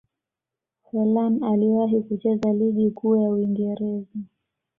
[0.83, 4.19] forlan aliwahi kucheza ligi kuu ya uingereza